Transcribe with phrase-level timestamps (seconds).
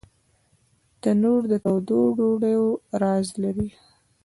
[1.01, 2.65] تنور د تودو ډوډیو
[3.01, 3.69] راز لري